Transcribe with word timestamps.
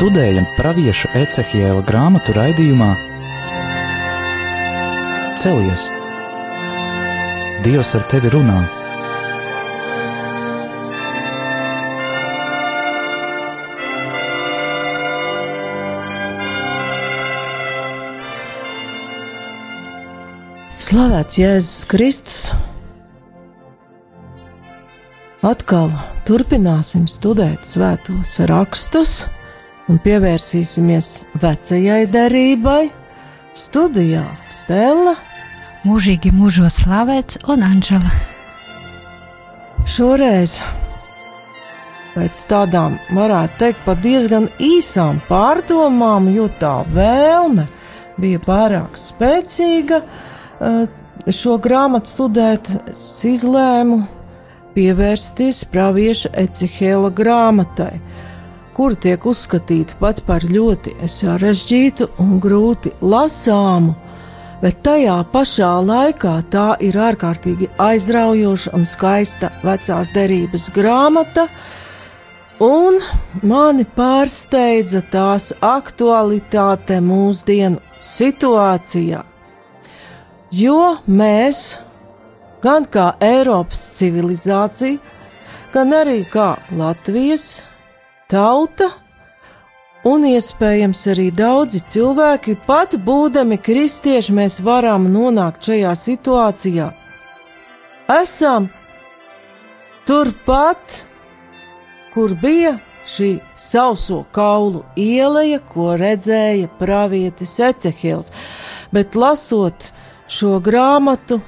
Studējam 0.00 0.46
pravieša 0.56 1.10
Ecehiela 1.12 1.82
grāmatu 1.84 2.32
raidījumā 2.32 2.86
Celies! 5.36 5.82
Dievs 7.60 7.90
ar 7.98 8.06
tevi 8.08 8.30
runā! 8.32 8.62
Slavēts 20.80 21.36
Jēzus 21.42 21.82
Kristus! 21.92 22.38
Atkal 25.44 25.92
turpināsim 26.24 27.04
studēt 27.04 27.68
svētos 27.68 28.38
rakstus 28.48 29.18
un 29.90 29.98
pievērsīsimies 30.04 31.10
vecajai 31.42 32.04
derībai. 32.10 32.84
Studijā 33.50 34.22
Stela, 34.48 35.16
mūžīgi 35.82 36.30
mūžos 36.32 36.78
slavēts 36.84 37.42
un 37.50 37.66
Anģela. 37.66 38.14
Šoreiz 39.90 40.60
pēc 42.14 42.46
tādām, 42.50 42.96
varētu 43.14 43.58
teikt, 43.58 43.84
pat 43.86 44.00
diezgan 44.04 44.48
īsām 44.62 45.18
pārdomām, 45.28 46.30
jo 46.34 46.46
tā 46.62 46.80
vēlme 46.94 47.66
bija 48.20 48.40
pārāk 48.46 48.98
spēcīga 48.98 50.04
Eh, 50.60 50.88
šo 51.32 51.54
grāmatu 51.56 52.10
studēt, 52.12 52.68
es 52.92 53.22
izlēmu 53.24 54.02
pievērsties 54.74 55.62
pravieša 55.72 56.34
Ecihēla 56.42 57.08
grāmatai, 57.16 57.94
kur 58.76 58.94
tiek 58.94 59.24
uzskatīta 59.26 59.98
pat 60.00 60.22
par 60.26 60.44
ļoti 60.46 60.94
sarežģītu 61.08 62.08
un 62.22 62.38
grūti 62.42 62.92
lasāmu, 63.02 63.96
bet 64.62 64.82
tajā 64.84 65.16
pašā 65.32 65.72
laikā 65.84 66.34
tā 66.52 66.68
ir 66.84 66.98
ārkārtīgi 67.00 67.70
aizraujoša 67.80 68.74
un 68.76 68.86
skaista 68.88 69.50
vecās 69.64 70.12
derības 70.14 70.68
grāmata, 70.76 71.46
un 72.60 73.00
mani 73.42 73.86
pārsteidza 73.96 75.02
tās 75.12 75.50
aktualitāte 75.64 77.00
mūsdienu 77.04 77.80
situācijā. 77.98 79.24
Jo 80.50 80.80
mēs, 81.06 81.78
gan 82.62 82.84
kā 82.90 83.12
Eiropas 83.22 83.86
civilizācija, 83.96 84.98
gan 85.72 85.94
arī 85.94 86.24
kā 86.28 86.56
Latvijas 86.74 87.69
tauta, 88.30 88.90
un 90.06 90.24
iespējams 90.30 91.02
arī 91.12 91.28
daudzi 91.34 91.82
cilvēki, 91.92 92.56
pat 92.66 92.96
būdami 93.04 93.58
kristieši, 93.60 94.34
mēs 94.36 94.60
varam 94.64 95.08
nonākt 95.12 95.70
šajā 95.70 95.94
situācijā. 96.04 96.90
Esam 98.10 98.70
turpat, 100.08 101.04
kur 102.14 102.34
bija 102.34 102.78
šī 103.10 103.30
sauso 103.58 104.24
kaulu 104.34 104.84
ieleja, 104.98 105.60
ko 105.72 105.94
redzēja 105.98 106.70
pravietis 106.78 107.56
Ecehils, 107.68 108.32
bet 108.94 109.14
lasot 109.18 109.90
šo 110.30 110.58
grāmatu, 110.62 111.40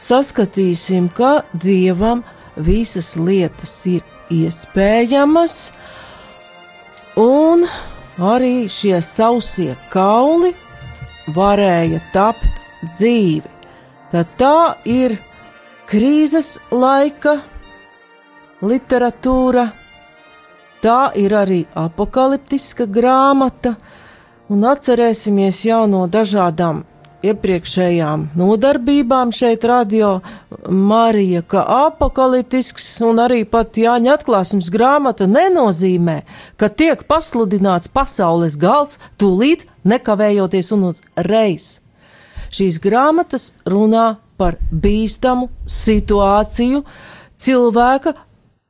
saskatīsim, 0.00 1.10
ka 1.12 1.42
dievam 1.52 2.24
visas 2.56 3.16
lietas 3.18 3.74
ir 3.90 4.06
iespējamas, 4.30 5.70
un 7.16 7.64
arī 8.20 8.68
šie 8.68 9.00
sausie 9.02 9.76
kauli 9.92 10.52
varēja 11.34 12.00
tapt 12.12 12.62
dzīvi. 12.82 13.48
Tad 14.10 14.30
tā 14.38 14.76
ir 14.84 15.16
krīzes 15.90 16.58
laika 16.70 17.40
literatūra, 18.62 19.70
tā 20.82 21.00
ir 21.16 21.34
arī 21.34 21.60
apakaliptiska 21.78 22.86
grāmata, 22.90 23.76
un 24.50 24.66
atcerēsimies 24.66 25.64
jau 25.66 25.84
no 25.86 26.06
dažādām 26.10 26.84
iepriekšējām 27.26 28.30
nodarbībām 28.38 29.32
šeit 29.34 29.64
radio 29.68 30.20
Marija, 30.68 31.42
ka 31.42 31.64
apakaliptisks 31.86 32.86
un 33.06 33.20
arī 33.24 33.42
pat 33.48 33.78
Jāņa 33.80 34.16
atklāsmes 34.16 34.70
grāmata 34.72 35.28
nenozīmē, 35.30 36.20
ka 36.56 36.70
tiek 36.72 37.04
pasludināts 37.08 37.90
pasaules 37.92 38.56
gals 38.60 38.98
tūlīt 39.20 39.66
nekavējoties 39.84 40.72
un 40.76 40.90
uzreiz. 40.92 41.70
Šīs 42.50 42.80
grāmatas 42.82 43.52
runā 43.68 44.16
par 44.40 44.56
bīstamu 44.72 45.50
situāciju 45.68 46.82
cilvēka 47.40 48.16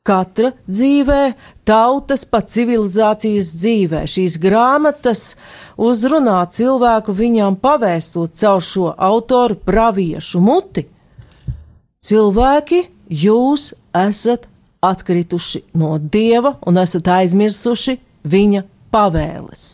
katra 0.06 0.53
dzīvē, 0.69 1.34
tautas 1.69 2.25
pa 2.28 2.41
civilizācijas 2.41 3.53
dzīvē. 3.61 4.05
Šīs 4.09 4.38
grāmatas 4.41 5.34
uzrunā 5.77 6.41
cilvēku 6.50 7.15
viņam 7.16 7.59
pavēstot 7.61 8.39
caur 8.41 8.65
šo 8.65 8.94
autoru 8.97 9.59
praviešu 9.66 10.41
muti. 10.41 10.87
Cilvēki, 12.00 12.81
jūs 13.12 13.75
esat 13.97 14.49
atkrituši 14.81 15.66
no 15.77 15.99
dieva 16.00 16.55
un 16.66 16.81
esat 16.81 17.10
aizmirsuši 17.21 17.99
viņa 18.25 18.65
pavēles. 18.93 19.66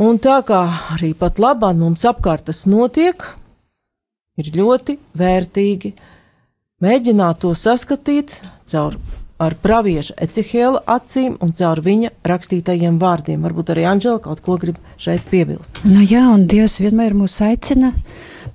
Un 0.00 0.18
tā 0.22 0.38
kā 0.46 0.60
arī 0.94 1.12
pat 1.18 1.38
labāk 1.42 1.78
mums 1.78 2.04
apkārt 2.06 2.46
tas 2.50 2.64
notiek, 2.70 3.22
ir 4.38 4.50
ļoti 4.54 4.98
vērtīgi 5.18 5.94
mēģināt 6.80 7.42
to 7.44 7.52
saskatīt 7.56 8.38
caur 8.68 8.96
ar 9.40 9.56
pravieša 9.62 10.16
Ecihēla 10.20 10.82
acīm 10.90 11.38
un 11.40 11.52
caur 11.56 11.80
viņa 11.84 12.12
rakstītajiem 12.28 12.98
vārdiem. 13.00 13.40
Varbūt 13.44 13.72
arī 13.72 13.86
Anģela 13.88 14.20
kaut 14.24 14.42
ko 14.44 14.58
grib 14.60 14.80
šeit 15.00 15.24
piebilst. 15.32 15.80
Nu 15.88 16.04
jā, 16.04 16.26
un 16.28 16.44
Dievs 16.50 16.80
vienmēr 16.82 17.16
mūs 17.16 17.38
aicina 17.44 17.94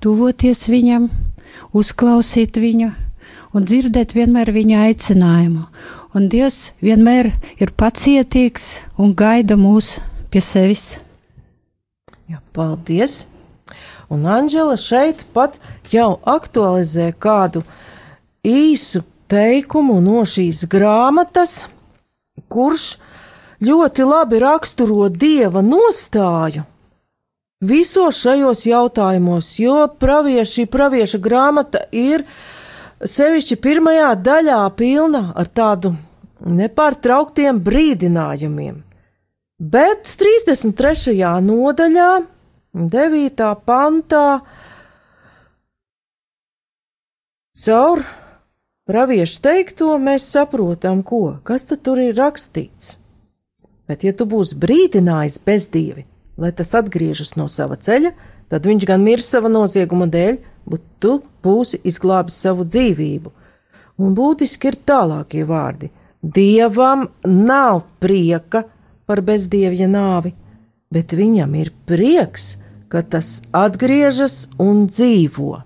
tuvoties 0.03 0.67
viņam, 0.69 1.09
uzklausīt 1.73 2.59
viņu 2.61 2.91
un 3.55 3.65
dzirdēt 3.65 4.13
vienmēr 4.17 4.51
viņa 4.53 4.83
aicinājumu. 4.89 5.65
Un 6.15 6.27
Dievs 6.31 6.75
vienmēr 6.85 7.31
ir 7.59 7.73
pacietīgs 7.75 8.75
un 9.01 9.15
gaida 9.17 9.57
mūs 9.59 9.95
pie 10.31 10.43
sevis. 10.43 10.95
Jā, 12.29 12.41
paldies! 12.55 13.25
Un 14.11 14.27
Anģela 14.29 14.77
šeit 14.77 15.23
pat 15.33 15.57
jau 15.89 16.19
aktualizē 16.29 17.09
kādu 17.17 17.63
īsu 18.45 19.01
teikumu 19.31 19.97
no 20.05 20.21
šīs 20.27 20.65
grāmatas, 20.69 21.65
kurš 22.51 22.95
ļoti 23.65 24.05
labi 24.05 24.39
raksturo 24.43 25.09
dieva 25.09 25.63
nostāju 25.65 26.65
visos 27.65 28.19
šajos 28.21 28.65
jautājumos, 28.67 29.49
jo 29.59 29.85
pravieši, 29.99 30.67
pravieša 30.71 31.19
grāmata 31.23 31.85
ir 31.91 32.25
sevišķi 33.01 33.57
pirmajā 33.63 34.11
daļā 34.25 34.59
pilna 34.77 35.29
ar 35.35 35.47
tādu 35.47 35.95
nepārtrauktiem 36.45 37.61
brīdinājumiem. 37.63 38.81
Bet 39.55 40.09
33. 40.19 41.15
nodaļā, 41.41 42.09
9. 42.75 43.45
pantā, 43.65 44.25
caur 47.55 48.03
praviešu 48.85 49.41
teikto 49.41 49.95
mēs 50.01 50.27
saprotam, 50.31 51.01
ko, 51.03 51.39
kas 51.43 51.67
tad 51.69 51.83
tur 51.85 52.01
ir 52.01 52.15
rakstīts. 52.17 52.95
Bet, 53.85 54.05
ja 54.05 54.13
tu 54.17 54.25
būsi 54.29 54.57
brīdinājis 54.61 55.39
bezdievi, 55.45 56.05
lai 56.41 56.51
tas 56.57 56.73
atgriežas 56.77 57.35
no 57.37 57.47
sava 57.51 57.77
ceļa, 57.77 58.13
tad 58.49 58.65
viņš 58.65 58.85
gan 58.89 59.03
mirs 59.05 59.29
sava 59.29 59.49
nozieguma 59.51 60.07
dēļ, 60.09 60.39
bet 60.69 60.85
tu 61.01 61.19
būsi 61.45 61.81
izglābis 61.85 62.37
savu 62.41 62.65
dzīvību. 62.65 63.33
Un 64.01 64.15
būtiski 64.17 64.71
ir 64.71 64.79
tālākie 64.89 65.45
vārdi. 65.47 65.91
Dievam 66.21 67.05
nav 67.23 67.85
prieka 68.01 68.65
par 69.05 69.21
bezdievja 69.21 69.87
nāvi, 69.87 70.33
bet 70.89 71.13
viņam 71.13 71.53
ir 71.61 71.71
prieks, 71.85 72.55
ka 72.89 73.03
tas 73.05 73.43
atgriežas 73.53 74.47
un 74.61 74.87
dzīvo. 74.89 75.61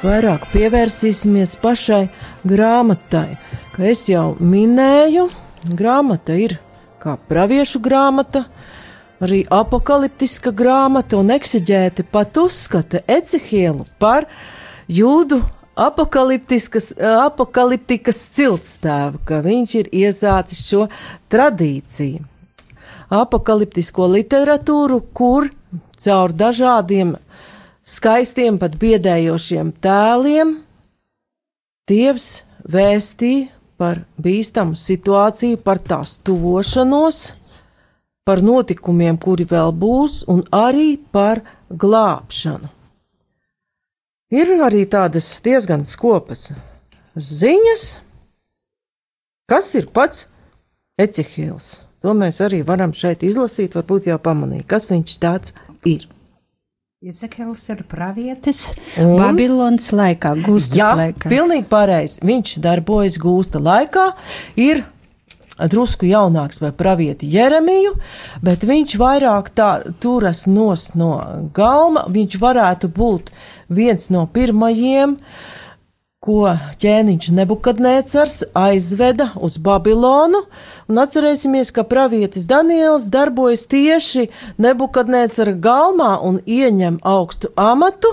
Vairāk 0.00 0.46
pievērsīsimies 0.54 1.56
pašai 1.60 2.08
grāmatai. 2.48 3.36
Kā 3.74 3.84
es 3.90 4.06
jau 4.08 4.36
minēju, 4.40 5.28
grāmata 5.76 6.36
ir 6.40 6.56
kā 7.00 7.16
praviešu 7.28 7.80
grāmata, 7.84 8.44
arī 9.20 9.44
apakaliptiska 9.52 10.52
grāmata, 10.56 11.16
un 11.20 11.30
eksigēti 11.36 12.02
pat 12.08 12.36
uzskata 12.40 13.02
Ecihielu 13.08 13.84
par 14.00 14.26
jūdu 14.88 15.42
apakaliptikas 15.80 16.92
ciltstēvu, 18.36 19.20
ka 19.24 19.40
viņš 19.44 19.70
ir 19.82 19.86
iesācis 20.04 20.60
šo 20.66 20.88
tradīciju. 21.32 22.24
Apakaliptisko 23.10 24.06
literatūru, 24.12 25.00
kur 25.12 25.50
caur 26.00 26.32
dažādiem 26.32 27.16
skaistiem, 27.86 28.58
pat 28.60 28.76
biedējošiem 28.80 29.72
tēliem, 29.82 30.58
Dievs 31.90 32.44
vēstīja 32.70 33.48
par 33.80 34.04
bīstamu 34.20 34.76
situāciju, 34.78 35.58
par 35.64 35.80
tās 35.82 36.18
tuvošanos, 36.22 37.20
par 38.28 38.42
notikumiem, 38.46 39.16
kuri 39.18 39.46
vēl 39.48 39.72
būs, 39.74 40.20
un 40.30 40.44
arī 40.54 41.00
par 41.10 41.40
glābšanu. 41.70 42.70
Ir 44.30 44.52
arī 44.62 44.84
tādas 44.86 45.32
diezgan 45.42 45.82
skopas 45.88 46.52
ziņas, 47.16 47.86
kas 49.50 49.72
ir 49.74 49.90
pats 49.90 50.28
Ecehils. 51.00 51.80
To 52.04 52.14
mēs 52.14 52.38
arī 52.44 52.60
varam 52.64 52.94
šeit 52.94 53.24
izlasīt, 53.26 53.74
varbūt 53.74 54.06
jau 54.12 54.20
pamanīt, 54.22 54.68
kas 54.70 54.92
viņš 54.92 55.18
tāds 55.20 55.56
ir. 55.88 56.06
Iezekēls 57.00 57.62
ir 57.72 57.78
pravietis 57.88 58.58
un? 59.00 59.14
Babilonas 59.16 59.86
laikā, 59.96 60.34
gūstas 60.44 60.76
Jā, 60.76 60.88
laikā. 60.98 61.30
Pilnīgi 61.32 61.64
pareizi. 61.70 62.18
Viņš 62.28 62.58
darbojas 62.60 63.14
gūsta 63.22 63.56
laikā, 63.56 64.02
ir 64.60 64.82
drusku 65.72 66.10
jaunāks 66.10 66.60
par 66.60 66.74
pravieti 66.76 67.30
Jeremiju, 67.32 67.94
bet 68.44 68.66
viņš 68.68 68.98
vairāk 69.00 69.48
tā 69.56 69.70
turas 70.04 70.42
nos 70.44 70.90
no 70.92 71.14
galma. 71.56 72.04
Viņš 72.12 72.36
varētu 72.44 72.92
būt 72.92 73.32
viens 73.72 74.10
no 74.12 74.26
pirmajiem 74.36 75.16
uh, 75.16 75.56
ko 76.20 76.50
ķēniņš 76.76 77.30
Nebukadnēcars 77.32 78.34
aizveda 78.52 79.30
uz 79.40 79.54
Babilonu, 79.64 80.42
un 80.92 80.98
atcerēsimies, 81.00 81.70
ka 81.72 81.80
pravietis 81.88 82.44
Daniels 82.44 83.06
darbojas 83.08 83.62
tieši 83.72 84.26
Nebukadnēcara 84.60 85.54
galmā 85.64 86.18
un 86.28 86.42
ieņem 86.44 86.98
augstu 87.08 87.48
amatu. 87.56 88.10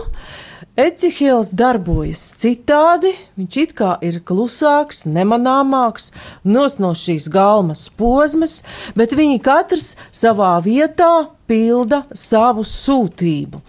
Ecihils 0.79 1.51
darbojas 1.59 2.21
citādi, 2.39 3.11
viņš 3.35 3.57
it 3.59 3.73
kā 3.75 3.97
ir 4.07 4.21
klusāks, 4.23 5.01
nemanāmāks, 5.03 6.13
nos 6.47 6.77
no 6.79 6.93
šīs 6.95 7.25
galmas 7.33 7.89
posmas, 7.91 8.61
bet 8.95 9.17
viņi 9.19 9.41
katrs 9.43 9.97
savā 10.15 10.53
vietā 10.63 11.33
pilda 11.49 12.05
savu 12.15 12.63
sūtību. 12.63 13.59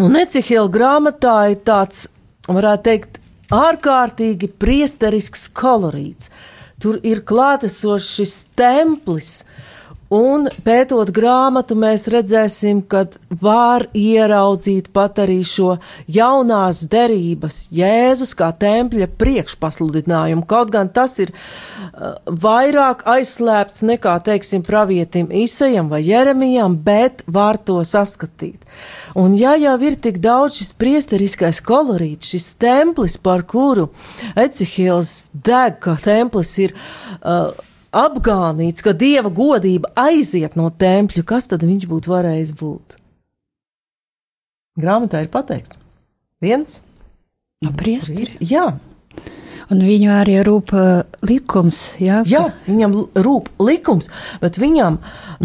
Un 0.00 0.16
Ecihila 0.16 0.72
grāmatā 0.72 1.36
ir 1.52 1.60
tāds 1.60 2.06
varētu 2.56 2.86
teikt, 2.88 3.20
ārkārtīgi 3.54 4.50
priesterisks 4.62 5.48
kolorīts. 5.54 6.30
Tur 6.80 6.96
ir 7.04 7.20
klātesošs 7.28 8.14
šis 8.16 8.36
templis, 8.56 9.42
Un 10.10 10.48
pētot 10.66 11.12
grāmatu, 11.14 11.76
mēs 11.78 12.08
redzēsim, 12.10 12.80
ka 12.90 13.04
var 13.38 13.84
ieraudzīt 13.94 14.88
pat 14.90 15.20
arī 15.22 15.36
šo 15.46 15.76
jaunās 16.10 16.80
derības 16.90 17.60
Jēzus 17.70 18.34
kā 18.34 18.48
tempļa 18.50 19.06
priekšpasludinājumu. 19.20 20.42
Kaut 20.50 20.72
gan 20.74 20.90
tas 20.90 21.14
ir 21.22 21.30
uh, 21.30 22.18
vairāk 22.26 23.06
aizslēpts 23.06 23.84
nekā, 23.86 24.16
teiksim, 24.26 24.66
pravietim 24.66 25.30
Isajam 25.30 25.94
vai 25.94 26.02
Jeremijam, 26.02 26.74
bet 26.74 27.22
var 27.30 27.62
to 27.62 27.78
saskatīt. 27.86 28.66
Un 29.14 29.38
ja 29.38 29.54
jau 29.62 29.78
ir 29.86 29.94
tik 29.94 30.18
daudz 30.18 30.58
šis 30.58 30.74
priesteriskais 30.74 31.62
kolorīts, 31.62 32.34
šis 32.34 32.50
templis, 32.58 33.14
par 33.14 33.46
kuru 33.46 33.92
Ecihils 34.34 35.28
deg, 35.30 35.78
ka 35.78 35.94
templis 36.02 36.56
ir 36.66 36.74
uh, 36.74 37.54
apgānīts, 37.90 38.84
ka 38.84 38.94
dieva 38.96 39.30
godība 39.34 39.90
aiziet 39.98 40.56
no 40.58 40.70
tempļa, 40.70 41.24
kas 41.26 41.50
tad 41.50 41.64
viņš 41.66 41.88
būtu 41.90 42.12
varējis 42.12 42.52
būt? 42.58 42.98
Grāmatā 44.80 45.24
ir 45.24 45.32
pateikts, 45.32 45.80
viens 46.40 46.80
no 47.64 47.74
priesteris. 47.76 48.38
Jā. 48.40 48.70
Un 49.70 49.82
viņu 49.86 50.08
arī 50.10 50.40
rūp 50.42 50.72
uh, 50.74 50.86
likums. 51.22 51.92
Jā, 52.02 52.24
jā, 52.26 52.42
viņam 52.66 52.94
rūp 53.14 53.52
likums, 53.62 54.08
bet 54.42 54.58
viņam 54.58 54.96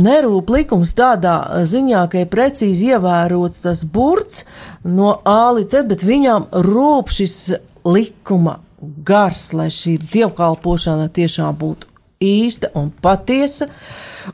nerūp 0.01 0.49
likums 0.55 0.95
tādā 0.97 1.35
ziņā, 1.69 2.07
ka 2.09 2.23
ir 2.23 2.31
precīzi 2.31 2.89
ievērots 2.95 3.61
tas 3.67 3.83
burts 3.85 4.45
no 4.81 5.19
A 5.29 5.53
līdz 5.57 5.77
Z, 5.77 5.83
bet 5.91 6.05
viņam 6.07 6.47
rūp 6.65 7.13
šis 7.13 7.37
likuma 7.85 8.59
gars, 8.81 9.51
lai 9.53 9.69
šī 9.73 9.99
dievkalpošana 10.01 11.11
tiešām 11.13 11.53
būtu 11.61 11.94
īsta 12.23 12.71
un 12.77 12.91
patiesa. 13.01 13.69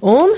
Un, 0.02 0.34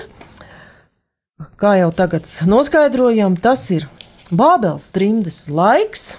kā 1.60 1.76
jau 1.80 1.92
tagad 1.96 2.28
noskaidrojam, 2.50 3.38
tas 3.38 3.70
ir 3.76 3.88
Bābeles 4.34 4.90
trimdes 4.96 5.46
laiks. 5.52 6.18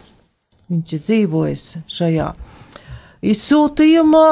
Viņš 0.71 0.93
ir 0.97 1.01
dzīvojis 1.09 1.65
šajā 1.91 2.29
izsūtījumā, 3.25 4.29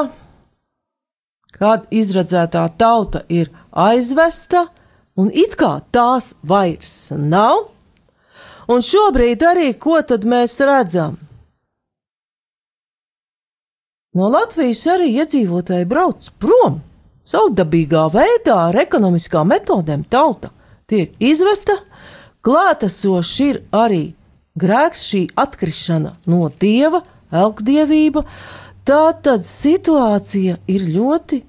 kad 1.57 1.85
izredzētā 1.93 2.63
tauta 2.77 3.23
ir 3.29 3.51
aizvesta, 3.71 4.67
un 5.17 5.29
it 5.33 5.57
kā 5.59 5.75
tās 5.93 6.33
vairs 6.43 7.11
nav. 7.17 7.69
Un 8.71 8.83
šobrīd 8.85 9.43
arī 9.43 9.73
ko 9.75 9.99
tad 10.07 10.25
mēs 10.29 10.55
redzam? 10.63 11.17
No 14.13 14.29
Latvijas 14.29 14.83
arī 14.93 15.09
iedzīvotāji 15.17 15.87
brauc 15.89 16.27
prom. 16.41 16.81
Savdabīgā 17.25 18.03
veidā 18.13 18.57
ar 18.67 18.77
ekonomiskām 18.77 19.47
metodēm 19.49 20.03
tauta 20.11 20.51
tiek 20.91 21.15
izvesta, 21.23 21.79
klātesošs 22.45 23.31
ir 23.45 23.61
arī 23.73 24.03
grēks, 24.59 25.05
šī 25.09 25.21
atkrišana 25.39 26.13
no 26.29 26.49
dieva, 26.61 27.01
elkdievība. 27.31 28.25
Tā 28.83 29.15
tad 29.23 29.47
situācija 29.47 30.59
ir 30.67 30.85
ļoti 30.91 31.39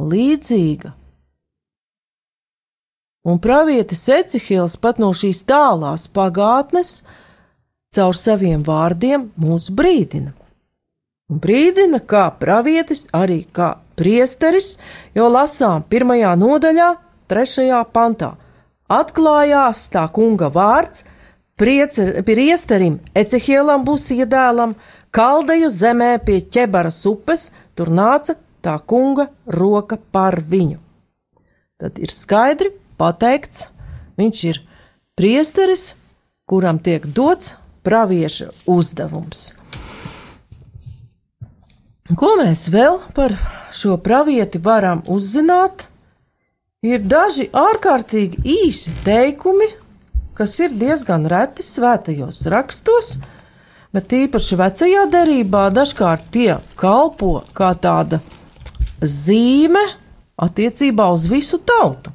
līdzīga. 0.00 0.94
Un 3.28 3.38
pravietis 3.38 4.06
Ecihils 4.08 4.78
pat 4.80 4.98
no 4.98 5.12
šīs 5.12 5.44
tālās 5.44 6.08
pagātnes 6.08 7.02
caur 7.92 8.16
saviem 8.16 8.64
vārdiem 8.64 9.28
mūs 9.36 9.68
brīdina 9.76 10.32
un 11.30 11.38
brīdina 11.38 12.02
kā 12.02 12.26
pravietis, 12.40 13.06
arī 13.14 13.44
kā 13.54 13.76
priesteris, 13.98 14.76
jo 15.14 15.28
lasām 15.30 15.84
pirmajā 15.88 16.34
nodaļā, 16.40 16.90
trešajā 17.30 17.80
pantā. 17.94 18.34
Atklājās 18.90 19.84
tā 19.92 20.06
kunga 20.10 20.50
vārds, 20.50 21.04
priesterim 21.60 22.98
Ecehielam 23.14 23.84
būs 23.86 24.08
iedēlam, 24.16 24.74
kaldeju 25.14 25.68
zemē 25.70 26.16
pie 26.26 26.40
ķebaras 26.42 27.04
upes, 27.06 27.50
tur 27.78 27.92
nāca 27.94 28.34
tā 28.64 28.78
kunga 28.82 29.28
roka 29.46 29.96
par 29.96 30.40
viņu. 30.42 30.80
Tad 31.80 32.02
ir 32.02 32.10
skaidri 32.12 32.74
pateikts, 33.00 33.70
viņš 34.20 34.44
ir 34.50 34.60
priesteris, 35.16 35.94
kuram 36.50 36.82
tiek 36.82 37.06
dots 37.06 37.54
pravieša 37.86 38.50
uzdevums. 38.68 39.59
Ko 42.18 42.32
mēs 42.40 42.64
vēl 42.74 42.96
par 43.14 43.36
šo 43.70 43.94
pravieti 44.02 44.58
varam 44.58 45.02
uzzināt? 45.06 45.86
Ir 46.82 47.04
daži 47.06 47.44
ārkārtīgi 47.54 48.40
īsi 48.50 48.94
teikumi, 49.04 49.68
kas 50.34 50.56
ir 50.64 50.72
diezgan 50.74 51.28
reti 51.30 51.62
svētajos 51.62 52.40
rakstos, 52.50 53.12
bet 53.94 54.10
īpaši 54.16 54.58
vecajā 54.58 55.04
derībā 55.12 55.68
dažkārt 55.76 56.32
tie 56.34 56.56
kalpo 56.80 57.44
kā 57.54 57.68
tāda 57.78 58.18
zīme 59.02 59.82
attiecībā 60.40 61.06
uz 61.14 61.28
visu 61.30 61.60
tautu. 61.62 62.10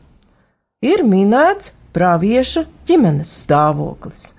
Ir 0.84 1.06
minēts 1.08 1.72
pravieša 1.96 2.66
ģimenes 2.90 3.32
stāvoklis. 3.46 4.34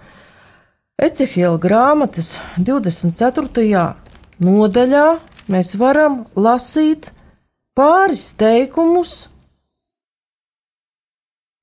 Ecehila 1.00 1.56
grāmatas 1.62 2.34
24. 2.58 3.86
nodaļā 4.42 5.06
mēs 5.52 5.74
varam 5.80 6.24
lasīt 6.36 7.12
pāris 7.76 8.30
teikumus 8.38 9.26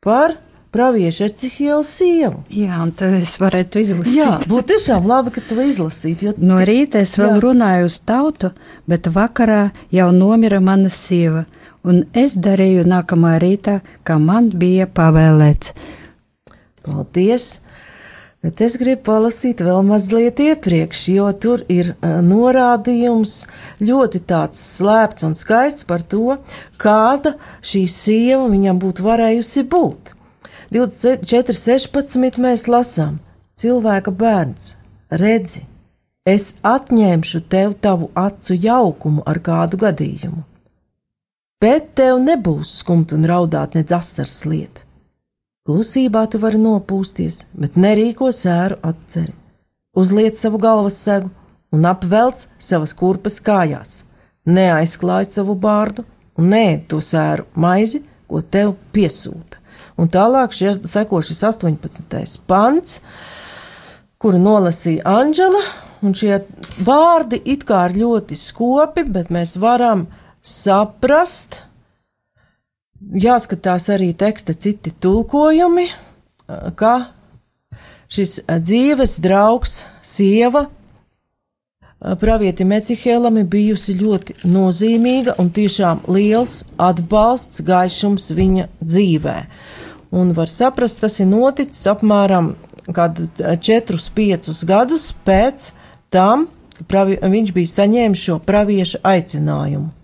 par 0.04 0.36
pravieša 0.74 1.28
Ecihiela 1.30 1.84
sievu. 1.86 2.44
Jā, 2.50 2.80
un 2.82 2.94
es 3.20 3.36
varētu 3.42 3.82
izlasīt. 3.84 4.16
Jā, 4.18 4.30
būtu 4.50 4.74
tiešām 4.74 5.06
labi, 5.08 5.36
ka 5.36 5.44
tu 5.46 5.60
izlasītu. 5.62 6.30
Jo... 6.30 6.34
No 6.42 6.60
rīta 6.66 7.04
es 7.06 7.14
vēl 7.20 7.36
jā. 7.36 7.42
runāju 7.44 7.90
uz 7.90 8.00
tautu, 8.02 8.54
bet 8.90 9.10
vakarā 9.14 9.68
jau 9.94 10.10
nomira 10.16 10.60
mana 10.64 10.90
sieva, 10.90 11.46
un 11.86 12.04
es 12.18 12.40
darīju 12.42 12.88
nākamā 12.90 13.36
rītā, 13.44 13.82
kā 14.04 14.18
man 14.18 14.50
bija 14.58 14.90
pavēlēts. 14.90 15.76
Paldies! 16.84 17.52
Bet 18.44 18.60
es 18.60 18.74
gribu 18.76 19.06
palasīt 19.08 19.62
vēl 19.64 19.86
mazliet 19.88 20.42
iepriekš, 20.44 21.04
jo 21.14 21.30
tur 21.32 21.62
ir 21.72 21.94
uh, 21.94 22.18
norādījums 22.20 23.46
ļoti 23.80 24.20
tāds 24.28 24.60
slēpts 24.74 25.24
un 25.24 25.38
skaists 25.40 25.88
par 25.88 26.04
to, 26.04 26.36
kāda 26.76 27.38
šī 27.64 27.86
sieva 27.88 28.44
viņam 28.52 28.84
būtu 28.84 29.08
varējusi 29.08 29.64
būt. 29.72 30.12
24.16. 30.76 32.42
mēs 32.44 32.68
lasām: 32.68 33.22
Cilvēka 33.56 34.12
bērns, 34.12 34.74
redzi, 35.24 35.64
es 36.28 36.52
atņemšu 36.68 37.46
tev 37.48 37.78
tavu 37.80 38.12
acu 38.12 38.60
jaukumu 38.60 39.24
ar 39.24 39.40
kādu 39.40 39.80
gadījumu, 39.88 40.44
bet 41.64 41.94
tev 41.96 42.20
nebūs 42.20 42.82
skumt 42.82 43.16
un 43.16 43.24
raudāt 43.24 43.80
nedz 43.80 43.96
asars 43.96 44.42
lieta 44.44 44.84
Klusībā 45.64 46.26
tu 46.28 46.42
vari 46.44 46.60
nopūsties, 46.60 47.38
bet 47.56 47.78
nerīko 47.80 48.28
sēru 48.36 48.76
atceri. 48.84 49.32
Uzliec 49.96 50.36
savu 50.36 50.60
galvas 50.60 50.98
segu 51.00 51.30
un 51.72 51.88
apvelc 51.88 52.42
savas 52.60 52.92
kurpes 53.00 53.40
kājās. 53.46 54.02
Neaizklāj 54.44 55.30
savu 55.32 55.56
bārdu 55.56 56.04
un 56.36 56.52
neēd 56.52 56.84
to 56.92 57.00
sēru 57.00 57.48
maizi, 57.56 58.02
ko 58.28 58.42
tev 58.44 58.74
piesūta. 58.92 59.62
Un 59.96 60.12
tālāk 60.12 60.52
šie, 60.52 60.74
seko 60.84 61.22
šis 61.24 61.40
18. 61.54 62.44
pants, 62.44 63.00
kuru 64.20 64.44
nolasīja 64.44 65.08
Anģela, 65.16 65.64
un 66.04 66.12
šie 66.12 66.42
vārdi 66.84 67.40
it 67.56 67.64
kā 67.70 67.86
ir 67.88 68.02
ļoti 68.04 68.36
skopi, 68.36 69.08
bet 69.08 69.32
mēs 69.32 69.56
varam 69.64 70.10
saprast, 70.44 71.62
jāskatās 73.12 73.90
arī 73.94 74.14
teksta 74.18 74.54
citi 74.54 74.94
tulkojumi, 75.04 75.88
ka 76.80 76.94
šis 78.14 78.40
dzīves 78.48 79.18
draugs, 79.24 79.84
sieva, 80.06 80.68
pravieti 82.20 82.66
Mecihēlam 82.68 83.40
ir 83.42 83.48
bijusi 83.50 83.96
ļoti 84.00 84.36
nozīmīga 84.50 85.38
un 85.42 85.52
tiešām 85.56 86.04
liels 86.12 86.64
atbalsts, 86.82 87.64
gaišums 87.66 88.30
viņa 88.36 88.68
dzīvē. 88.84 89.38
Un 90.14 90.34
var 90.38 90.52
saprast, 90.52 91.02
tas 91.02 91.18
ir 91.24 91.30
noticis 91.32 91.88
apmēram 91.90 92.54
kādu 92.94 93.30
4-5 93.40 94.52
gadus 94.68 95.10
pēc 95.26 95.72
tam, 96.14 96.50
kad 96.92 97.16
viņš 97.34 97.54
bija 97.56 97.72
saņēmis 97.72 98.28
šo 98.28 98.40
pravieša 98.44 99.02
aicinājumu. 99.08 100.03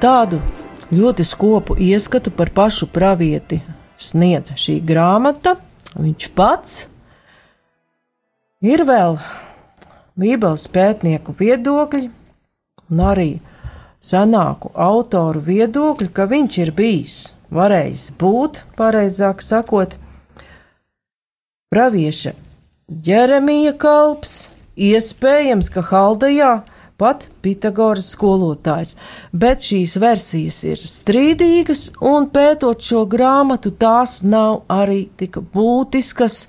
Tādu 0.00 0.38
ļoti 0.96 1.24
skopu 1.28 1.74
ieskatu 1.76 2.30
par 2.32 2.48
pašu 2.56 2.86
pravieti 2.88 3.58
sniedz 4.00 4.54
šī 4.56 4.78
grāmata. 4.80 5.58
Viņš 5.92 6.28
pats 6.32 6.78
ir 8.64 8.86
vēl 8.88 9.18
Bībeles 10.16 10.64
pētnieku 10.72 11.34
viedokļi 11.36 12.08
un 12.88 13.04
arī 13.10 13.28
senāku 14.00 14.72
autoru 14.72 15.44
viedokļi, 15.44 16.08
ka 16.16 16.24
viņš 16.32 16.58
ir 16.64 16.72
bijis, 16.80 17.18
varējis 17.52 18.08
būt, 18.16 18.64
pareizāk 18.80 19.44
sakot, 19.44 19.98
pravieša 21.68 22.32
Jeremija 22.88 23.76
kalps, 23.76 24.48
iespējams, 24.80 25.68
ka 25.68 25.84
Haldejā 25.92 26.54
pat 27.00 27.26
Pitagoras 27.40 28.12
skolotājs, 28.14 28.94
bet 29.32 29.64
šīs 29.64 29.96
versijas 30.02 30.60
ir 30.68 30.84
strīdīgas, 30.84 31.86
un 32.04 32.28
pētot 32.32 32.84
šo 32.84 33.06
grāmatu, 33.08 33.72
tās 33.72 34.20
nav 34.22 34.62
arī 34.70 35.06
tik 35.20 35.40
būtiskas, 35.54 36.44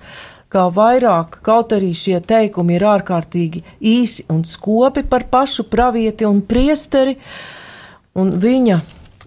kā 0.51 0.67
vairāk, 0.75 1.39
kaut 1.45 1.71
arī 1.75 1.93
šie 1.95 2.19
teikumi 2.27 2.75
ir 2.75 2.85
ārkārtīgi 2.91 3.63
īsi 3.79 4.27
un 4.33 4.43
skopi 4.47 5.05
par 5.07 5.29
pašu 5.31 5.69
pravieti 5.71 6.27
un 6.27 6.41
priesteri 6.43 7.15
un 8.19 8.33
viņa 8.43 8.81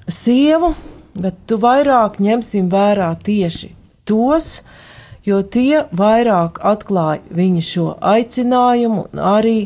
sievu, 0.08 0.74
bet 1.16 1.46
tu 1.48 1.56
vairāk 1.62 2.20
ņemsim 2.20 2.68
vērā 2.72 3.08
tieši 3.24 3.70
tos, 4.04 4.62
jo 5.24 5.40
tie 5.42 5.86
vairāk 5.96 6.60
atklāja 6.60 7.24
viņa 7.32 7.64
šo 7.64 7.86
aicinājumu 8.14 9.06
un 9.08 9.24
arī 9.24 9.58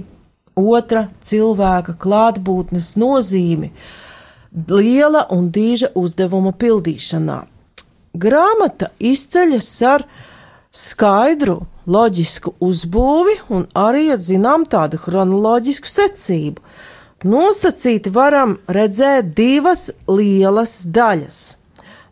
otra 0.58 1.06
cilvēka 1.22 1.94
klātbūtnes 2.02 2.96
nozīmi 3.00 3.70
liela 4.70 5.26
un 5.34 5.50
dīža 5.54 5.92
uzdevuma 5.98 6.52
pildīšanā. 6.56 7.38
Grāmata 8.18 8.90
izceļas 8.98 9.68
ar 9.86 10.04
skaidru, 10.74 11.60
loģisku 11.86 12.54
uzbūvi 12.64 13.38
un 13.54 13.68
arī 13.78 14.08
ar 14.14 14.22
zinām 14.22 14.66
tādu 14.68 15.00
chronoloģisku 15.00 15.88
secību. 15.88 16.64
Nosacīti 17.28 18.12
varam 18.14 18.56
redzēt 18.70 19.32
divas 19.36 19.88
lielas 20.06 20.80
daļas 20.86 21.57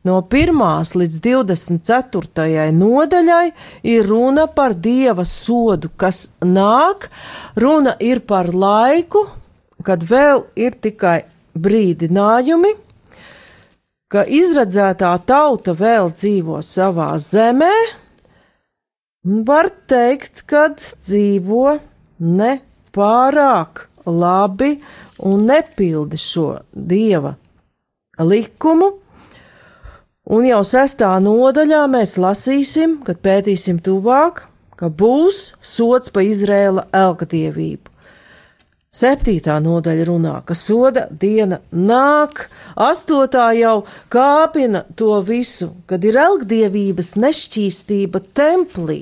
No 0.07 0.21
1 0.23 0.93
līdz 1.01 1.17
24 1.25 2.69
nodaļai 2.77 3.47
ir 3.91 4.07
runa 4.07 4.45
par 4.47 4.77
dieva 4.79 5.25
sodu, 5.27 5.91
kas 5.99 6.29
nāk, 6.47 7.09
runa 7.59 7.97
ir 7.99 8.21
par 8.23 8.53
laiku, 8.55 9.25
kad 9.83 10.05
vēl 10.07 10.45
ir 10.55 10.77
tikai 10.79 11.25
brīdinājumi, 11.59 12.71
ka 14.07 14.23
izredzētā 14.31 15.11
tauta 15.27 15.75
vēl 15.75 16.13
dzīvo 16.15 16.61
savā 16.63 17.09
zemē, 17.19 17.75
var 19.49 19.73
teikt, 19.91 20.45
ka 20.47 20.69
dzīvo 20.77 21.81
ne 22.23 22.53
pārāk 22.95 23.89
labi 24.07 24.77
un 25.27 25.49
nepildi 25.51 26.21
šo 26.21 26.47
dieva 26.71 27.35
likumu 28.23 28.93
Un 30.27 30.43
jau 30.43 30.63
sestā 30.67 31.13
nodaļā 31.23 31.85
mēs 31.87 32.17
lasīsim, 32.19 32.99
kad 33.07 33.21
pētīsim 33.23 33.79
tuvāk, 33.79 34.49
ka 34.75 34.89
būs 34.91 35.53
sots 35.63 36.11
pa 36.11 36.25
Izrēla 36.27 36.89
elkadievību. 36.91 37.93
Septītā 38.97 39.59
nodaļa 39.61 40.07
runā, 40.09 40.35
ka 40.49 40.57
soda 40.57 41.05
diena 41.11 41.61
nāk, 41.71 42.47
astotā 42.75 43.51
jau 43.55 43.85
kāpina 44.11 44.83
to 44.99 45.21
visu, 45.23 45.71
kad 45.87 46.03
ir 46.03 46.19
elgdievības 46.19 47.13
nešķīstība 47.23 48.23
templī. 48.35 49.01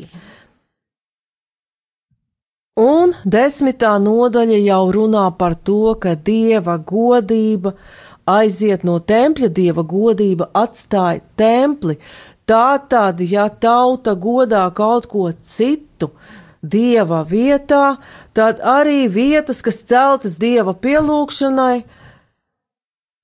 Un 2.80 3.14
desmitā 3.24 3.92
nodaļa 4.02 4.58
jau 4.64 4.82
runā 4.96 5.28
par 5.38 5.54
to, 5.54 5.94
ka 5.94 6.16
dieva 6.18 6.74
godība 6.82 7.76
aiziet 8.26 8.84
no 8.84 8.98
tempļa, 9.00 9.48
dieva 9.48 9.84
godība 9.86 10.48
atstāja 10.54 11.22
templi. 11.36 11.98
Tātad, 12.44 13.22
ja 13.24 13.48
tauta 13.48 14.14
godā 14.20 14.66
kaut 14.76 15.08
ko 15.08 15.30
citu, 15.32 16.10
dieva 16.60 17.22
vietā, 17.28 17.96
tad 18.36 18.60
arī 18.60 19.06
vietas, 19.08 19.62
kas 19.64 19.80
celtas 19.88 20.36
dieva 20.40 20.74
pielūgšanai, 20.76 21.84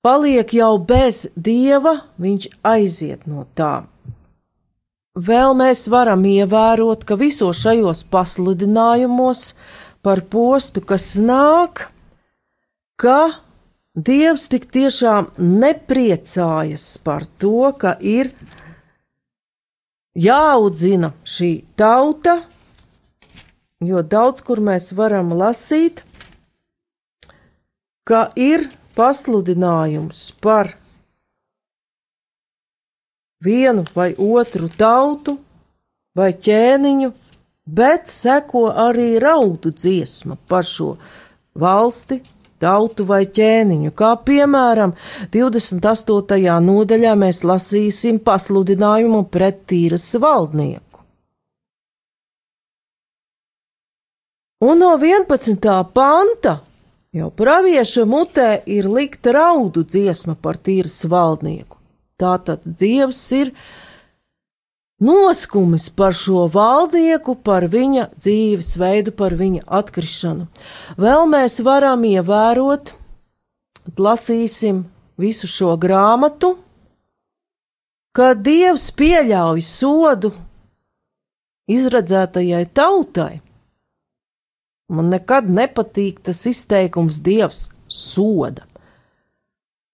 paliek 0.01 0.53
jau 0.57 0.73
bez 0.77 1.27
dieva, 1.35 2.01
viņš 2.17 2.49
aiziet 2.65 3.29
no 3.29 3.45
tām. 3.53 3.91
Vēl 5.11 5.53
mēs 5.59 5.89
varam 5.91 6.23
ievērot, 6.25 7.03
ka 7.03 7.17
visos 7.19 7.59
šajos 7.61 8.05
pasludinājumos 8.13 9.51
par 10.01 10.23
postu, 10.31 10.81
kas 10.81 11.17
nāk, 11.19 11.89
ka 12.95 13.43
Dievs 13.91 14.45
tik 14.47 14.69
tiešām 14.71 15.33
nepriecājas 15.35 16.85
par 17.03 17.25
to, 17.43 17.73
ka 17.75 17.97
ir 17.99 18.29
jāaudzina 20.15 21.11
šī 21.27 21.49
tauta, 21.75 22.37
jo 23.83 23.99
daudz 23.99 24.47
kur 24.47 24.63
mēs 24.63 24.93
varam 24.95 25.35
lasīt, 25.35 26.05
ka 28.07 28.31
ir 28.39 28.63
pasludinājums 28.95 30.23
par 30.39 30.71
vienu 33.43 33.83
vai 33.91 34.13
otru 34.15 34.71
tautu 34.71 35.35
vai 36.15 36.31
ķēniņu, 36.31 37.11
bet 37.67 38.07
seko 38.07 38.69
arī 38.71 39.17
raudu 39.19 39.75
dziesma 39.75 40.39
par 40.47 40.63
šo 40.63 40.93
valsti, 41.59 42.23
tautu 42.61 43.05
vai 43.09 43.23
ķēniņu, 43.25 43.91
kā 43.97 44.13
piemēram 44.27 44.93
28. 45.33 46.55
nodaļā 46.67 47.17
mēs 47.17 47.43
lasīsim 47.47 48.21
pasludinājumu 48.23 49.25
pret 49.33 49.65
tīras 49.71 50.07
valdnieku. 50.21 51.01
Un 54.61 54.77
no 54.77 54.93
11. 54.93 55.57
panta 55.93 56.59
jau 57.11 57.31
pravieša 57.33 58.05
mutē 58.05 58.49
ir 58.69 58.85
likta 58.85 59.33
raudu 59.33 59.81
dziesma 59.83 60.35
par 60.37 60.59
tīras 60.61 60.99
valdnieku. 61.09 61.79
Tātad 62.21 62.61
Dievs 62.63 63.23
ir 63.33 63.49
noskumis 65.01 65.89
par 65.97 66.15
šo 66.17 66.45
valdnieku, 66.53 67.35
par 67.41 67.67
viņa 67.71 68.07
dzīvesveidu, 68.15 69.15
par 69.17 69.35
viņa 69.39 69.65
atkrišanu. 69.81 70.47
Vēl 71.01 71.27
mēs 71.31 71.59
varam 71.65 72.05
ievērot, 72.07 72.95
lasīsim 73.97 74.85
visu 75.21 75.49
šo 75.49 75.75
grāmatu, 75.81 76.55
ka 78.15 78.33
Dievs 78.37 78.89
pieļauj 78.95 79.63
sodu 79.65 80.35
izredzētajai 81.71 82.65
tautai 82.75 83.33
Man 84.91 85.07
nekad 85.07 85.47
nepatīk 85.47 86.19
tas 86.27 86.43
izteikums 86.49 87.21
Dievs 87.23 87.69
soda. 87.87 88.65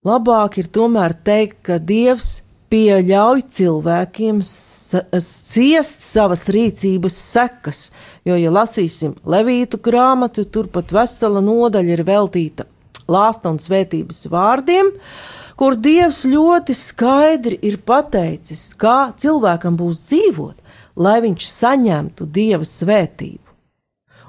Labāk 0.08 0.58
ir 0.58 0.70
tomēr 0.74 1.14
teikt, 1.28 1.60
ka 1.68 1.78
Dievs 1.78 2.47
pieļauj 2.72 3.44
cilvēkiem 3.58 4.42
ciest 4.44 6.06
savas 6.06 6.46
rīcības 6.54 7.18
sekas, 7.32 7.82
jo, 8.28 8.36
ja 8.36 8.52
lasīsim 8.54 9.16
Levītu 9.26 9.80
grāmatu, 9.84 10.46
tur 10.46 10.70
pat 10.74 10.94
vesela 10.96 11.42
nodaļa 11.44 11.98
ir 11.98 12.06
veltīta 12.08 12.68
lāsta 13.08 13.52
un 13.54 13.60
svētības 13.64 14.28
vārdiem, 14.32 14.92
kur 15.58 15.80
Dievs 15.80 16.26
ļoti 16.28 16.76
skaidri 16.78 17.58
ir 17.66 17.80
pateicis, 17.88 18.74
kā 18.78 19.14
cilvēkam 19.18 19.80
būs 19.80 20.04
dzīvot, 20.10 20.64
lai 21.00 21.20
viņš 21.24 21.52
saņemtu 21.56 22.28
Dieva 22.30 22.68
svētību 22.68 23.48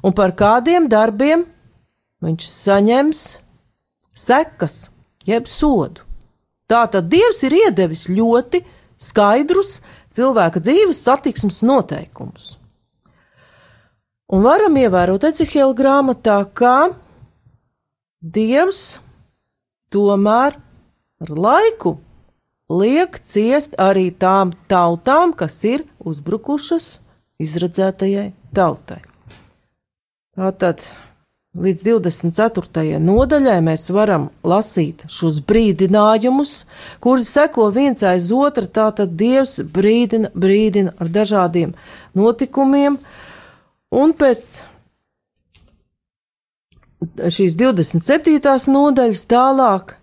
un 0.03 0.15
par 0.15 0.35
kādiem 0.39 0.89
darbiem 0.91 1.45
viņš 2.25 2.51
saņems 2.51 3.23
sekas, 4.17 4.89
jeb 5.27 5.49
sodu. 5.51 6.08
Tātad 6.69 7.09
Dievs 7.09 7.41
ir 7.49 7.57
iedevis 7.65 8.07
ļoti 8.13 8.63
skaidrus 9.01 9.79
cilvēka 10.15 10.61
dzīves 10.61 11.01
satiksmes 11.01 11.63
noteikumus. 11.65 12.57
Un 14.29 14.45
varam 14.45 14.77
ievērot 14.77 15.25
Ecehela 15.25 15.73
grāmatā, 15.73 16.43
ka 16.53 16.91
Dievs 18.21 18.99
tomēr 19.89 20.59
ar 21.25 21.33
laiku 21.33 21.95
liek 22.69 23.17
ciest 23.25 23.79
arī 23.81 24.11
tām 24.13 24.53
tautām, 24.69 25.33
kas 25.33 25.57
ir 25.65 25.87
uzbrukušas 26.05 26.99
izredzētajai 27.41 28.33
tautai. 28.53 29.01
Tātad 30.37 30.85
līdz 31.59 31.83
24. 31.87 32.99
nodaļai 33.03 33.59
mēs 33.67 33.89
varam 33.95 34.29
lasīt 34.47 35.05
šos 35.11 35.41
brīdinājumus, 35.49 36.53
kuri 37.03 37.27
seko 37.27 37.69
viens 37.75 38.05
aiz 38.07 38.31
otra. 38.35 38.67
Tātad 38.67 39.17
Dievs 39.19 39.59
brīdina, 39.75 40.31
brīdina 40.35 40.95
ar 40.99 41.11
dažādiem 41.13 41.75
notikumiem, 42.19 42.99
un 43.91 44.15
pēc 44.19 44.45
šīs 47.39 47.57
27. 47.59 48.39
nodaļas 48.73 49.25
tālāk 49.31 49.97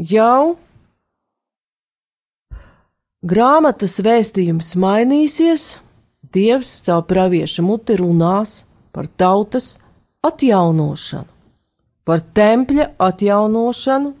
jau 0.00 0.56
grāmatas 3.24 4.00
vēstījums 4.04 4.74
mainīsies, 4.76 5.78
Dievs 6.34 6.80
caur 6.82 7.04
pravieša 7.06 7.62
muti 7.62 7.94
runās 8.00 8.64
par 8.90 9.06
tautas 9.06 9.76
atjaunošanu, 10.24 11.30
par 12.04 12.22
tempļa 12.36 12.90
atjaunošanu, 13.08 14.12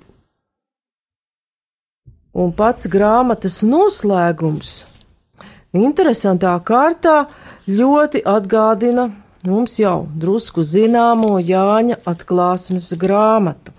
un 2.34 2.54
pats 2.58 2.88
grāmatas 2.90 3.60
noslēgums 3.66 4.72
interesantā 5.74 6.54
kārtā 6.66 7.24
ļoti 7.68 8.22
atgādina 8.26 9.10
mums 9.46 9.78
jau 9.78 10.06
drusku 10.20 10.64
zināmo 10.64 11.36
Jāņa 11.40 12.00
atklāsmes 12.08 12.92
grāmatu. 13.00 13.72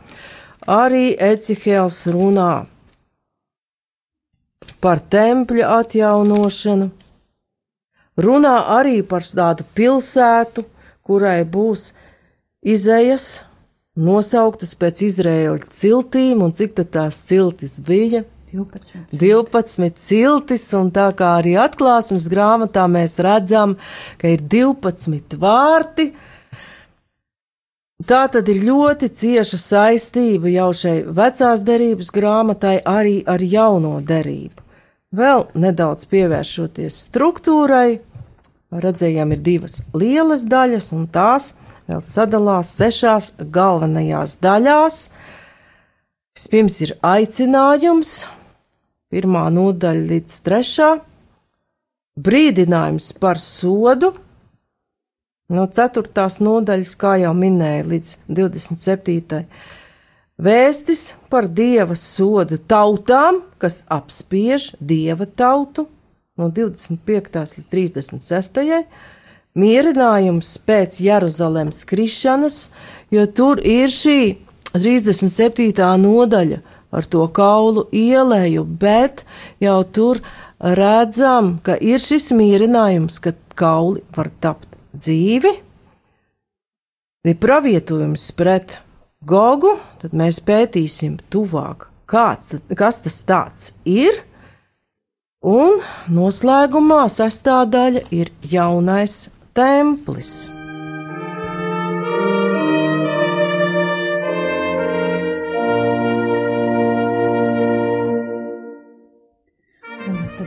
Arī 0.65 1.13
Ecihēls 1.21 2.05
runā 2.13 2.65
par 4.81 5.01
tempļa 5.13 5.67
atjaunošanu, 5.79 6.89
runā 8.21 8.55
arī 8.77 9.01
par 9.05 9.25
tādu 9.25 9.65
pilsētu, 9.77 10.65
kurai 11.05 11.43
būs 11.45 11.91
izējas 12.65 13.43
nosauktas 13.95 14.75
pēc 14.79 15.05
Izraēļa 15.07 15.69
ciltīm, 15.71 16.41
un 16.43 16.55
cik 16.55 16.81
tās 16.91 17.21
ciltis 17.27 17.79
bija? 17.85 18.25
12. 18.55 19.19
12 19.19 19.97
ciltis, 19.99 20.67
un 20.77 20.91
tā 20.95 21.09
kā 21.17 21.35
arī 21.41 21.55
atklāsmes 21.59 22.29
grāmatā 22.31 22.85
mēs 22.91 23.17
redzam, 23.19 23.75
ka 24.21 24.31
ir 24.31 24.43
12 24.51 25.35
vārti. 25.41 26.13
Tā 28.05 28.25
tad 28.31 28.49
ir 28.51 28.61
ļoti 28.67 29.09
cieša 29.15 29.59
saistība 29.59 30.51
jau 30.51 30.71
šai 30.75 30.97
vecās 31.15 31.63
derības 31.67 32.11
grāmatai 32.15 32.77
arī 32.83 33.21
ar 33.27 33.43
jauno 33.43 33.97
derību. 34.03 34.63
Vēl 35.15 35.45
nedaudz 35.55 36.03
pievēršoties 36.11 36.97
struktūrai, 37.07 38.01
redzējām, 38.83 39.31
ir 39.35 39.41
divas 39.45 39.81
lielas 39.95 40.45
daļas, 40.49 40.91
un 40.95 41.07
tās 41.11 41.53
vēl 41.89 42.01
sadalās 42.05 42.71
sešās 42.77 43.31
galvenajās 43.39 44.37
daļās. 44.43 44.99
Vispirms 46.35 46.81
ir 46.83 46.95
aicinājums, 47.05 48.17
pirmā 49.13 49.45
nodaļa 49.55 50.09
līdz 50.11 50.37
trešā, 50.45 50.89
brīdinājums 52.19 53.13
par 53.21 53.39
sodu, 53.39 54.11
no 55.55 55.65
ceturtās 55.71 56.41
nodaļas, 56.43 56.93
kā 56.99 57.15
jau 57.21 57.33
minēju, 57.37 57.89
līdz 57.93 58.11
27. 58.27 59.43
Vēstis 60.35 61.13
par 61.31 61.47
dieva 61.47 61.95
sodu 61.95 62.57
tautām, 62.59 63.39
kas 63.61 63.85
apspiež 63.87 64.73
dieva 64.83 65.27
tautu, 65.29 65.87
no 66.35 66.49
25. 66.51 67.41
līdz 67.57 67.67
36. 67.71 68.63
mierinājums 69.55 70.55
pēc 70.67 70.99
Jeruzalemes 71.03 71.83
krišanas, 71.87 72.57
jo 73.11 73.23
tur 73.31 73.61
ir 73.63 73.93
šī 73.93 74.19
37. 74.75 75.71
nodaļa 76.01 76.59
ar 76.95 77.07
to 77.11 77.23
kaulu 77.35 77.85
ielēju, 77.95 78.65
bet 78.79 79.23
jau 79.63 79.79
tur 79.83 80.19
redzam, 80.59 81.55
ka 81.63 81.77
ir 81.79 82.03
šis 82.03 82.31
mierinājums, 82.35 83.19
ka 83.23 83.35
kauli 83.55 84.03
var 84.15 84.31
tapt 84.43 84.75
dzīvi. 84.95 85.53
Ir 87.25 87.39
pravietojums 87.41 88.29
pret 88.37 88.79
Gogu, 89.25 89.71
tad 90.03 90.13
mēs 90.13 90.37
pētīsim 90.45 91.15
tuvāk, 91.33 91.87
kāds, 92.05 92.51
tad, 92.51 92.75
kas 92.77 92.99
tas 93.01 93.23
tāds 93.25 93.71
ir. 93.89 94.19
Un 95.45 95.75
noslēgumā 96.09 97.03
sastāvdaļa 97.13 98.01
ir 98.17 98.31
jaunais 98.49 99.27
templis. 99.53 100.47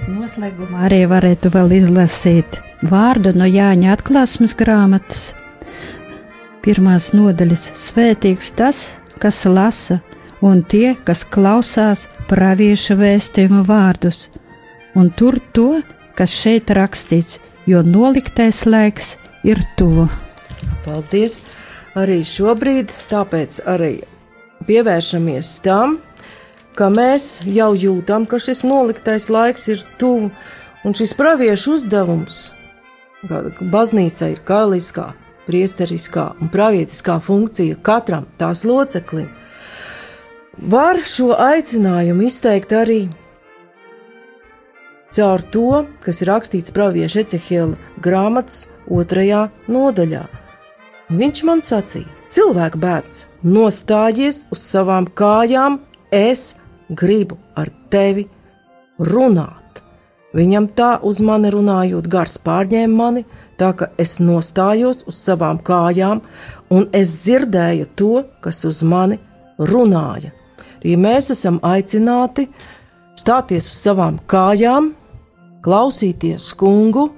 Noslēgumā 0.08 0.82
arī 0.88 1.04
varētu 1.06 1.52
vēl 1.54 1.76
izlasīt 1.76 2.58
vārdu 2.90 3.30
no 3.38 3.46
Jāņa 3.46 3.94
atklāsmes 3.94 4.56
grāmatas. 4.58 5.28
Pirmās 6.66 7.12
nodaļas- 7.14 7.68
Svētīgs 7.86 8.50
tas, 8.58 8.82
kas 9.22 9.44
lasa, 9.46 10.00
un 10.42 10.64
tie, 10.66 10.96
kas 11.06 11.22
klausās 11.22 12.08
pravieša 12.26 12.98
vēstījuma 12.98 13.62
vārdus, 13.62 14.26
un 14.98 15.10
tur 15.14 15.38
to, 15.54 15.80
kas 16.18 16.34
šeit 16.34 16.72
rakstīts, 16.74 17.38
jo 17.70 17.84
noliktais 17.86 18.64
laiks 18.66 19.14
ir 19.46 19.62
tuvu. 19.78 20.08
Paldies! 20.84 21.42
Arī 21.98 22.20
šobrīd, 22.26 22.92
tāpēc 23.10 23.62
arī 23.66 23.94
pievēršamies 24.68 25.48
tam, 25.64 25.96
ka 26.78 26.90
mēs 26.92 27.40
jau 27.48 27.72
jūtam, 27.74 28.26
ka 28.28 28.38
šis 28.42 28.62
noliktais 28.68 29.26
laiks 29.32 29.66
ir 29.72 29.82
tuvu, 29.98 30.28
un 30.86 30.94
šis 30.94 31.14
praviešu 31.18 31.78
uzdevums, 31.78 32.42
baznīca 33.72 34.30
ir 34.34 34.44
karaliskā, 34.46 35.08
priesteriskā 35.48 36.28
un 36.42 36.52
pravietiskā 36.52 37.18
funkcija 37.24 37.80
katram 37.82 38.28
tās 38.38 38.62
loceklim, 38.68 39.30
var 40.58 41.00
šo 41.02 41.32
aicinājumu 41.34 42.28
izteikt 42.28 42.76
arī 42.76 43.06
caur 45.14 45.42
to, 45.52 45.84
kas 46.04 46.22
ir 46.22 46.30
rakstīts 46.32 46.72
pravieša 46.74 47.24
Ecehiela 47.24 47.76
grāmatas 48.04 48.66
otrajā 48.90 49.48
nodaļā. 49.70 50.24
Viņš 51.08 51.44
man 51.48 51.62
sacīja: 51.64 52.08
Cilvēka 52.28 52.80
bērns, 52.80 53.26
nostājies 53.40 54.46
uz 54.52 54.64
savām 54.64 55.06
kājām, 55.16 55.78
es 56.12 56.58
gribu 56.88 57.38
ar 57.56 57.70
tevi 57.88 58.26
runāt. 59.00 59.80
Viņam 60.36 60.68
tā 60.76 60.98
uz 61.08 61.22
mani 61.24 61.48
runājot, 61.54 62.08
gars 62.12 62.36
pārņēma 62.44 62.96
mani, 62.96 63.24
tā 63.56 63.72
ka 63.72 63.88
es 63.96 64.18
nostājos 64.20 65.06
uz 65.08 65.16
savām 65.16 65.62
kājām, 65.64 66.20
un 66.68 66.84
es 66.92 67.16
dzirdēju 67.24 67.88
to, 67.96 68.12
kas 68.44 68.60
uz 68.68 68.82
mani 68.84 69.16
runāja. 69.58 70.34
Ja 70.84 71.00
mēs 71.00 71.32
esam 71.32 71.56
aicināti 71.64 72.46
stāties 73.18 73.66
uz 73.72 73.80
savām 73.80 74.20
kājām, 74.28 74.92
klausīties 75.64 76.52
kungu 76.58 77.08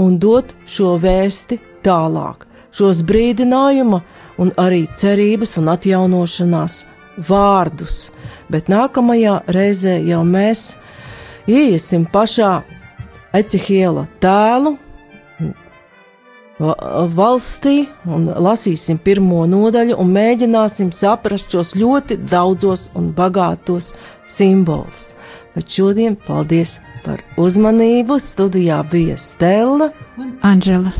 un 0.00 0.18
dot 0.20 0.54
šo 0.66 0.96
vēsti 1.00 1.60
tālāk, 1.84 2.46
šos 2.72 3.02
brīdinājuma 3.06 4.02
un 4.40 4.52
arī 4.60 4.86
cerības 4.96 5.56
un 5.60 5.70
atjaunošanās 5.72 6.84
vārdus, 7.28 8.10
bet 8.52 8.70
nākamajā 8.72 9.40
reizē 9.52 9.98
jau 10.06 10.22
mēs 10.24 10.74
ieiesim 11.48 12.06
pašā 12.12 12.60
Ecihiela 13.30 14.08
tēlu 14.18 14.72
valstī 16.60 17.86
un 18.10 18.26
lasīsim 18.28 18.98
pirmo 19.00 19.44
nodaļu 19.48 19.96
un 20.02 20.10
mēģināsim 20.12 20.90
saprast 20.92 21.54
šos 21.54 21.72
ļoti 21.78 22.18
daudzos 22.28 22.88
un 22.98 23.12
bagātos 23.16 23.94
simbolus. 24.28 25.14
Bet 25.54 25.70
šodien 25.70 26.16
paldies 26.26 26.78
par 27.04 27.22
uzmanību. 27.40 28.20
Studijā 28.22 28.82
bija 28.90 29.16
Stela 29.18 29.90
un 30.20 30.36
Anģela. 30.46 30.94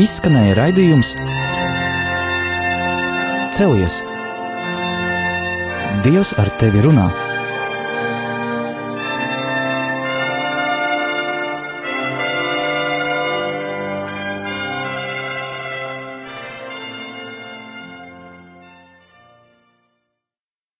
Izskanēja 0.00 0.54
raidījums 0.56 1.10
Celies! 3.52 4.00
Dievs 6.00 6.30
ar 6.40 6.48
tevi 6.56 6.80
runā! 6.80 7.29